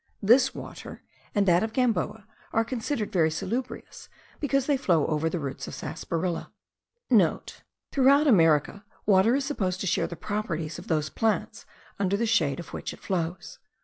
[0.23, 1.03] This water
[1.35, 5.75] and that of Gamboa are considered very salubrious, because they flow over the roots of
[5.75, 6.51] sarsaparilla.*
[7.23, 11.67] (* Throughout America water is supposed to share the properties of those plants
[11.99, 13.59] under the shade of which it flows.